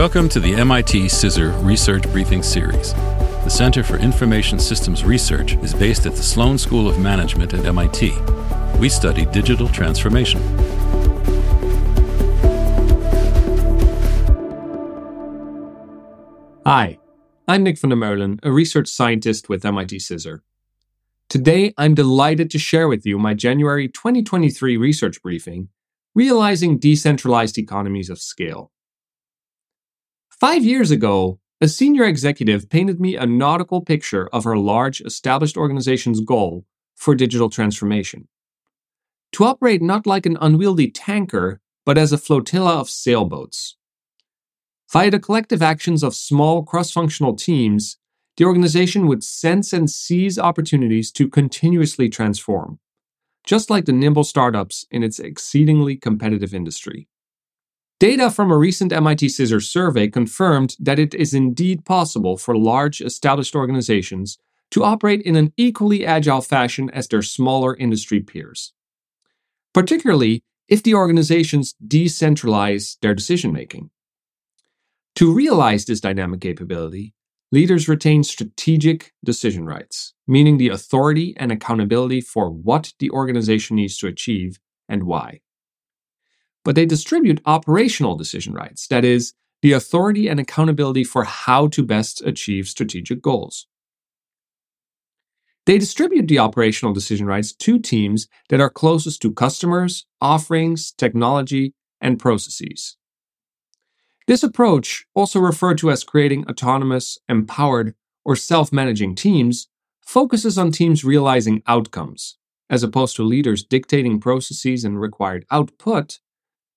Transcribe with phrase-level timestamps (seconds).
[0.00, 2.94] Welcome to the MIT CISR Research Briefing Series.
[2.94, 7.66] The Center for Information Systems Research is based at the Sloan School of Management at
[7.66, 8.14] MIT.
[8.78, 10.40] We study digital transformation.
[16.64, 16.98] Hi,
[17.46, 20.40] I'm Nick van der Meulen, a research scientist with MIT CISR.
[21.28, 25.68] Today, I'm delighted to share with you my January 2023 research briefing,
[26.14, 28.72] Realizing Decentralized Economies of Scale.
[30.40, 35.58] Five years ago, a senior executive painted me a nautical picture of her large established
[35.58, 36.64] organization's goal
[36.96, 38.26] for digital transformation.
[39.32, 43.76] To operate not like an unwieldy tanker, but as a flotilla of sailboats.
[44.90, 47.98] Via the collective actions of small cross functional teams,
[48.38, 52.78] the organization would sense and seize opportunities to continuously transform,
[53.44, 57.08] just like the nimble startups in its exceedingly competitive industry.
[58.00, 63.02] Data from a recent MIT CISR survey confirmed that it is indeed possible for large
[63.02, 64.38] established organizations
[64.70, 68.72] to operate in an equally agile fashion as their smaller industry peers,
[69.74, 73.90] particularly if the organizations decentralize their decision making.
[75.16, 77.12] To realize this dynamic capability,
[77.52, 83.98] leaders retain strategic decision rights, meaning the authority and accountability for what the organization needs
[83.98, 85.40] to achieve and why.
[86.64, 91.84] But they distribute operational decision rights, that is, the authority and accountability for how to
[91.84, 93.66] best achieve strategic goals.
[95.66, 101.74] They distribute the operational decision rights to teams that are closest to customers, offerings, technology,
[102.00, 102.96] and processes.
[104.26, 107.94] This approach, also referred to as creating autonomous, empowered,
[108.24, 109.68] or self managing teams,
[110.00, 112.38] focuses on teams realizing outcomes,
[112.68, 116.20] as opposed to leaders dictating processes and required output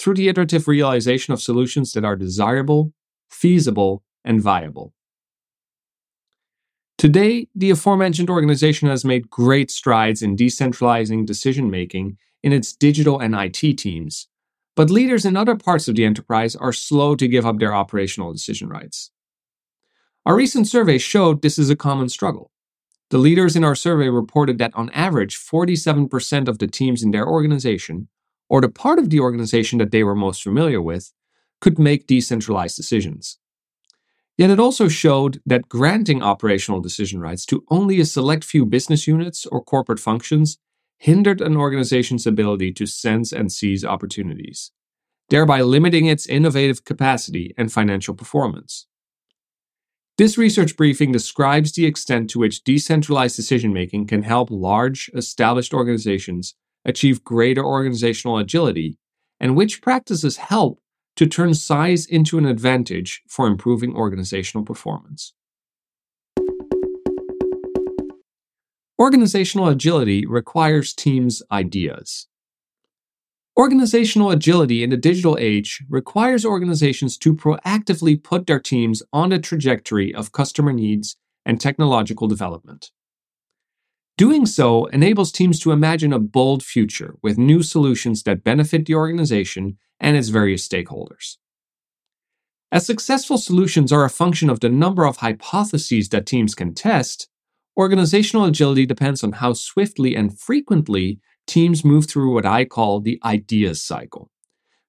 [0.00, 2.94] through the iterative realization of solutions that are desirable,
[3.28, 4.94] feasible, and viable.
[6.96, 13.20] Today, the aforementioned organization has made great strides in decentralizing decision making in its digital
[13.20, 14.28] and IT teams,
[14.74, 18.32] but leaders in other parts of the enterprise are slow to give up their operational
[18.32, 19.10] decision rights.
[20.24, 22.50] Our recent survey showed this is a common struggle.
[23.10, 27.26] The leaders in our survey reported that on average, 47% of the teams in their
[27.26, 28.08] organization,
[28.50, 31.12] or the part of the organization that they were most familiar with,
[31.60, 33.38] could make decentralized decisions.
[34.36, 39.06] Yet it also showed that granting operational decision rights to only a select few business
[39.06, 40.58] units or corporate functions
[40.98, 44.72] hindered an organization's ability to sense and seize opportunities,
[45.28, 48.86] thereby limiting its innovative capacity and financial performance.
[50.18, 55.72] This research briefing describes the extent to which decentralized decision making can help large, established
[55.72, 56.54] organizations
[56.84, 58.98] achieve greater organizational agility,
[59.38, 60.80] and which practices help
[61.16, 65.34] to turn size into an advantage for improving organizational performance.
[68.98, 72.28] Organizational agility requires teams' ideas.
[73.58, 79.38] Organizational agility in the digital age requires organizations to proactively put their teams on a
[79.38, 82.90] trajectory of customer needs and technological development.
[84.20, 88.94] Doing so enables teams to imagine a bold future with new solutions that benefit the
[88.94, 91.38] organization and its various stakeholders.
[92.70, 97.30] As successful solutions are a function of the number of hypotheses that teams can test,
[97.78, 103.18] Organizational agility depends on how swiftly and frequently teams move through what I call the
[103.24, 104.30] ideas cycle,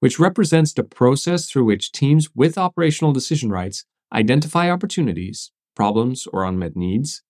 [0.00, 6.42] which represents the process through which teams with operational decision rights identify opportunities, problems, or
[6.42, 7.22] unmet needs,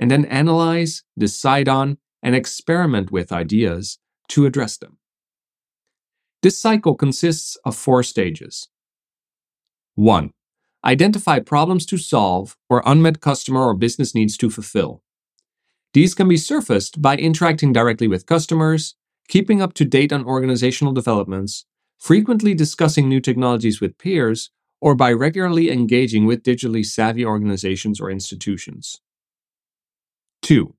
[0.00, 4.96] and then analyze, decide on, and experiment with ideas to address them.
[6.42, 8.68] This cycle consists of four stages.
[9.96, 10.30] 1.
[10.84, 15.02] Identify problems to solve or unmet customer or business needs to fulfill.
[15.92, 18.94] These can be surfaced by interacting directly with customers,
[19.28, 21.66] keeping up to date on organizational developments,
[21.98, 28.10] frequently discussing new technologies with peers, or by regularly engaging with digitally savvy organizations or
[28.10, 29.02] institutions.
[30.42, 30.74] 2.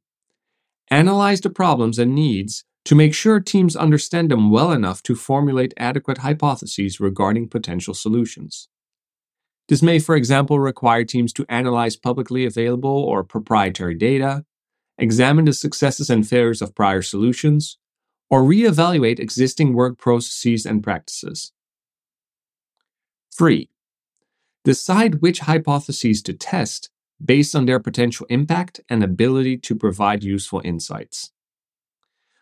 [0.90, 5.74] Analyze the problems and needs to make sure teams understand them well enough to formulate
[5.78, 8.68] adequate hypotheses regarding potential solutions.
[9.69, 14.44] This may, for example, require teams to analyze publicly available or proprietary data,
[14.98, 17.78] examine the successes and failures of prior solutions,
[18.30, 21.54] or reevaluate existing work processes and practices.
[23.34, 23.69] 3.
[24.64, 26.90] Decide which hypotheses to test
[27.23, 31.31] based on their potential impact and ability to provide useful insights.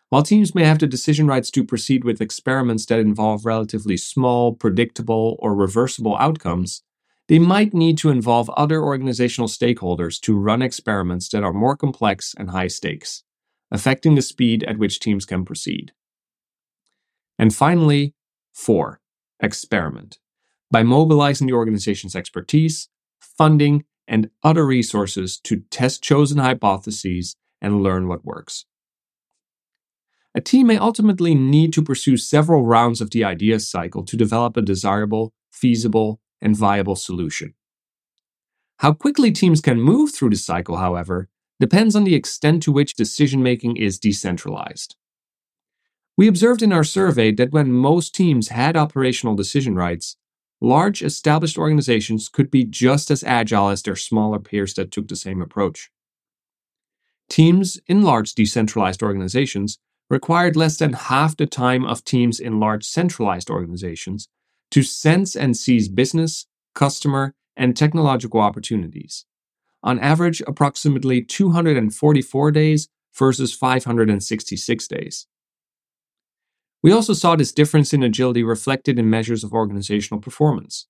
[0.08, 4.52] While teams may have the decision rights to proceed with experiments that involve relatively small,
[4.52, 6.82] predictable, or reversible outcomes,
[7.28, 12.34] they might need to involve other organizational stakeholders to run experiments that are more complex
[12.36, 13.22] and high stakes,
[13.70, 15.92] affecting the speed at which teams can proceed.
[17.38, 18.14] And finally,
[18.52, 19.00] four,
[19.38, 20.18] experiment.
[20.72, 22.88] By mobilizing the organization's expertise,
[23.20, 28.66] funding, and other resources to test chosen hypotheses and learn what works.
[30.34, 34.56] A team may ultimately need to pursue several rounds of the idea cycle to develop
[34.56, 37.54] a desirable, feasible, and viable solution.
[38.78, 41.28] How quickly teams can move through the cycle, however,
[41.60, 44.96] depends on the extent to which decision making is decentralized.
[46.16, 50.16] We observed in our survey that when most teams had operational decision rights,
[50.60, 55.16] large established organizations could be just as agile as their smaller peers that took the
[55.16, 55.90] same approach.
[57.28, 59.78] Teams in large decentralized organizations
[60.10, 64.28] required less than half the time of teams in large centralized organizations
[64.70, 69.24] to sense and seize business, customer, and technological opportunities.
[69.82, 75.26] On average, approximately 244 days versus 566 days.
[76.82, 80.86] We also saw this difference in agility reflected in measures of organizational performance.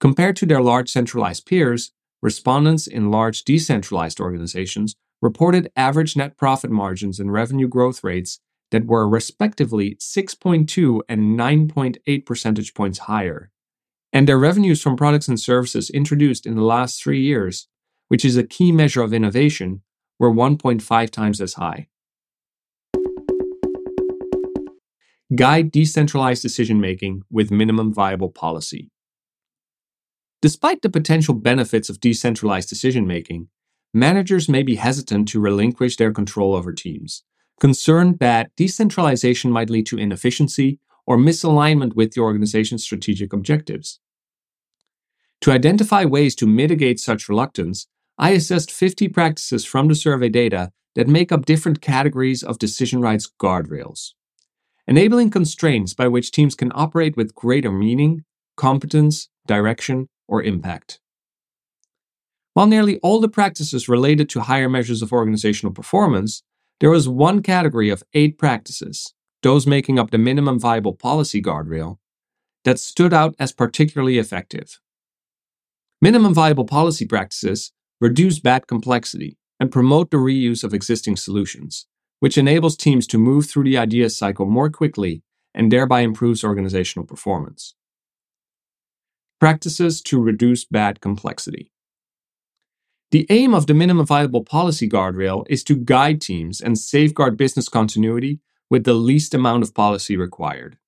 [0.00, 1.92] Compared to their large centralized peers,
[2.22, 8.86] respondents in large decentralized organizations reported average net profit margins and revenue growth rates that
[8.86, 13.50] were respectively 6.2 and 9.8 percentage points higher.
[14.12, 17.68] And their revenues from products and services introduced in the last three years,
[18.08, 19.82] which is a key measure of innovation,
[20.18, 21.88] were 1.5 times as high.
[25.34, 28.90] Guide decentralized decision making with minimum viable policy.
[30.42, 33.48] Despite the potential benefits of decentralized decision making,
[33.94, 37.22] managers may be hesitant to relinquish their control over teams,
[37.60, 44.00] concerned that decentralization might lead to inefficiency or misalignment with the organization's strategic objectives.
[45.42, 47.86] To identify ways to mitigate such reluctance,
[48.18, 53.00] I assessed 50 practices from the survey data that make up different categories of decision
[53.00, 54.10] rights guardrails,
[54.86, 58.24] enabling constraints by which teams can operate with greater meaning,
[58.56, 61.00] competence, direction, or impact.
[62.54, 66.42] While nearly all the practices related to higher measures of organizational performance,
[66.80, 71.98] there was one category of eight practices, those making up the minimum viable policy guardrail,
[72.64, 74.80] that stood out as particularly effective.
[76.00, 81.86] Minimum viable policy practices reduce bad complexity and promote the reuse of existing solutions,
[82.22, 85.24] which enables teams to move through the idea cycle more quickly
[85.56, 87.74] and thereby improves organizational performance.
[89.40, 91.72] Practices to reduce bad complexity.
[93.10, 97.68] The aim of the minimum viable policy guardrail is to guide teams and safeguard business
[97.68, 98.38] continuity
[98.70, 100.78] with the least amount of policy required.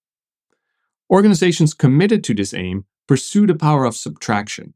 [1.11, 4.75] Organizations committed to this aim pursue the power of subtraction.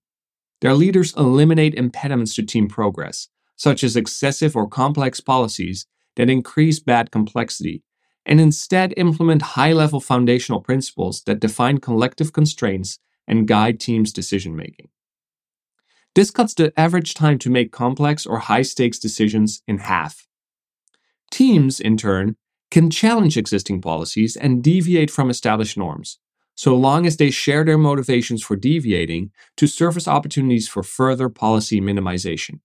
[0.60, 5.86] Their leaders eliminate impediments to team progress, such as excessive or complex policies
[6.18, 7.82] that increase bad complexity,
[8.26, 14.54] and instead implement high level foundational principles that define collective constraints and guide teams' decision
[14.54, 14.88] making.
[16.14, 20.26] This cuts the average time to make complex or high stakes decisions in half.
[21.30, 22.36] Teams, in turn,
[22.70, 26.18] can challenge existing policies and deviate from established norms,
[26.56, 31.80] so long as they share their motivations for deviating to surface opportunities for further policy
[31.80, 32.58] minimization.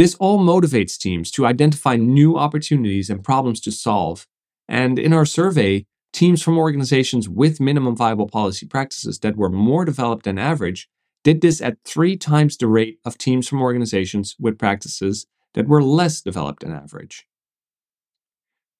[0.00, 4.26] This all motivates teams to identify new opportunities and problems to solve.
[4.66, 9.84] And in our survey, teams from organizations with minimum viable policy practices that were more
[9.84, 10.88] developed than average
[11.22, 15.82] did this at three times the rate of teams from organizations with practices that were
[15.82, 17.26] less developed than average.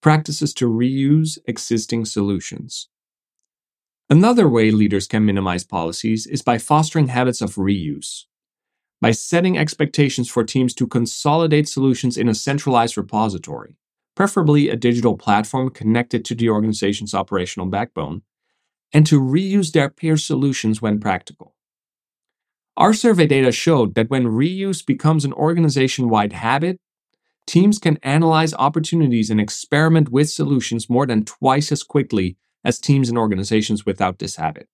[0.00, 2.88] Practices to reuse existing solutions.
[4.08, 8.24] Another way leaders can minimize policies is by fostering habits of reuse.
[9.00, 13.76] By setting expectations for teams to consolidate solutions in a centralized repository,
[14.14, 18.22] preferably a digital platform connected to the organization's operational backbone,
[18.92, 21.54] and to reuse their peer solutions when practical.
[22.76, 26.78] Our survey data showed that when reuse becomes an organization wide habit,
[27.46, 33.08] teams can analyze opportunities and experiment with solutions more than twice as quickly as teams
[33.08, 34.68] and organizations without this habit.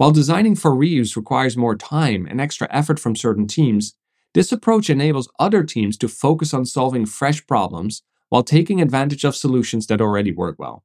[0.00, 3.92] While designing for reuse requires more time and extra effort from certain teams,
[4.32, 9.36] this approach enables other teams to focus on solving fresh problems while taking advantage of
[9.36, 10.84] solutions that already work well.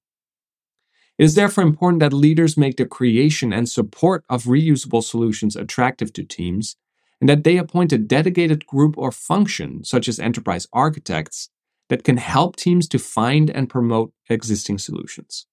[1.17, 6.11] It is therefore important that leaders make the creation and support of reusable solutions attractive
[6.11, 6.75] to teams,
[7.21, 11.49] and that they appoint a dedicated group or function, such as enterprise architects,
[11.87, 15.47] that can help teams to find and promote existing solutions.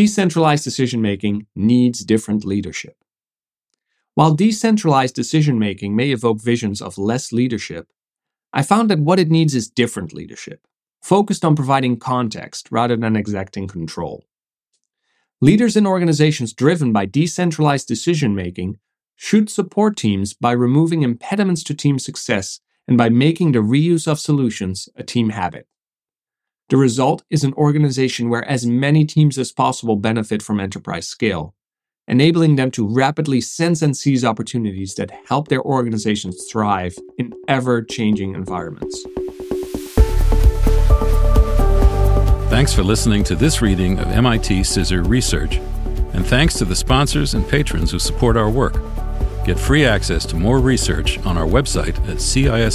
[0.00, 2.96] Decentralized decision making needs different leadership.
[4.14, 7.86] While decentralized decision making may evoke visions of less leadership,
[8.50, 10.66] I found that what it needs is different leadership,
[11.02, 14.24] focused on providing context rather than exacting control.
[15.42, 18.78] Leaders in organizations driven by decentralized decision making
[19.16, 24.18] should support teams by removing impediments to team success and by making the reuse of
[24.18, 25.66] solutions a team habit.
[26.70, 31.56] The result is an organization where as many teams as possible benefit from enterprise scale,
[32.06, 37.82] enabling them to rapidly sense and seize opportunities that help their organizations thrive in ever
[37.82, 39.04] changing environments.
[42.50, 45.56] Thanks for listening to this reading of MIT CISR Research,
[46.14, 48.74] and thanks to the sponsors and patrons who support our work.
[49.44, 52.70] Get free access to more research on our website at cisr.mit.edu